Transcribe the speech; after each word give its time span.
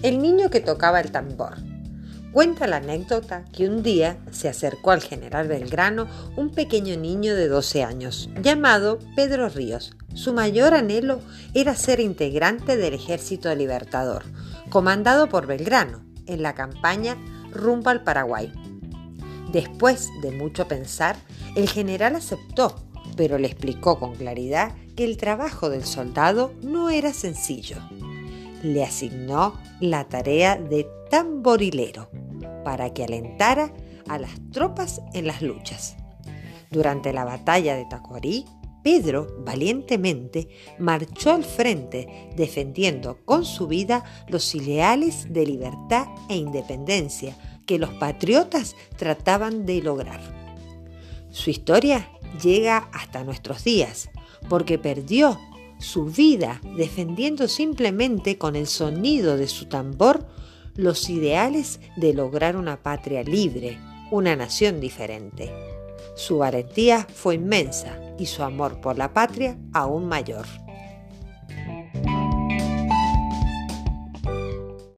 El 0.00 0.22
niño 0.22 0.48
que 0.48 0.60
tocaba 0.60 1.00
el 1.00 1.10
tambor. 1.10 1.56
Cuenta 2.32 2.68
la 2.68 2.76
anécdota 2.76 3.44
que 3.52 3.68
un 3.68 3.82
día 3.82 4.18
se 4.30 4.48
acercó 4.48 4.92
al 4.92 5.02
general 5.02 5.48
Belgrano 5.48 6.06
un 6.36 6.50
pequeño 6.50 6.96
niño 6.96 7.34
de 7.34 7.48
12 7.48 7.82
años, 7.82 8.30
llamado 8.40 9.00
Pedro 9.16 9.48
Ríos. 9.48 9.96
Su 10.14 10.32
mayor 10.32 10.74
anhelo 10.74 11.20
era 11.52 11.74
ser 11.74 11.98
integrante 11.98 12.76
del 12.76 12.94
Ejército 12.94 13.52
Libertador, 13.56 14.22
comandado 14.70 15.28
por 15.28 15.48
Belgrano, 15.48 16.04
en 16.26 16.42
la 16.42 16.54
campaña 16.54 17.16
rumbo 17.50 17.90
al 17.90 18.04
Paraguay. 18.04 18.52
Después 19.50 20.10
de 20.22 20.30
mucho 20.30 20.68
pensar, 20.68 21.16
el 21.56 21.68
general 21.68 22.14
aceptó, 22.14 22.76
pero 23.16 23.36
le 23.38 23.48
explicó 23.48 23.98
con 23.98 24.14
claridad 24.14 24.76
que 24.94 25.04
el 25.04 25.16
trabajo 25.16 25.70
del 25.70 25.84
soldado 25.84 26.52
no 26.62 26.88
era 26.88 27.12
sencillo. 27.12 27.78
Le 28.62 28.84
asignó 28.84 29.54
la 29.80 30.08
tarea 30.08 30.56
de 30.56 30.86
tamborilero 31.10 32.10
para 32.64 32.92
que 32.92 33.04
alentara 33.04 33.72
a 34.08 34.18
las 34.18 34.32
tropas 34.52 35.00
en 35.14 35.26
las 35.26 35.42
luchas. 35.42 35.96
Durante 36.70 37.12
la 37.12 37.24
batalla 37.24 37.76
de 37.76 37.86
Tacuarí, 37.86 38.44
Pedro 38.82 39.26
valientemente 39.40 40.48
marchó 40.78 41.32
al 41.32 41.44
frente 41.44 42.30
defendiendo 42.36 43.18
con 43.24 43.44
su 43.44 43.66
vida 43.66 44.04
los 44.28 44.54
ideales 44.54 45.32
de 45.32 45.46
libertad 45.46 46.06
e 46.28 46.36
independencia 46.36 47.36
que 47.66 47.78
los 47.78 47.90
patriotas 47.94 48.76
trataban 48.96 49.66
de 49.66 49.82
lograr. 49.82 50.20
Su 51.30 51.50
historia 51.50 52.10
llega 52.42 52.88
hasta 52.92 53.24
nuestros 53.24 53.64
días 53.64 54.08
porque 54.48 54.78
perdió 54.78 55.38
su 55.78 56.06
vida 56.06 56.60
defendiendo 56.76 57.48
simplemente 57.48 58.38
con 58.38 58.56
el 58.56 58.66
sonido 58.66 59.36
de 59.36 59.48
su 59.48 59.66
tambor 59.66 60.26
los 60.74 61.10
ideales 61.10 61.80
de 61.96 62.14
lograr 62.14 62.56
una 62.56 62.82
patria 62.82 63.22
libre, 63.22 63.78
una 64.10 64.36
nación 64.36 64.80
diferente. 64.80 65.52
Su 66.14 66.38
valentía 66.38 67.06
fue 67.12 67.34
inmensa 67.34 67.98
y 68.18 68.26
su 68.26 68.42
amor 68.42 68.80
por 68.80 68.98
la 68.98 69.12
patria 69.12 69.58
aún 69.72 70.06
mayor. 70.06 70.46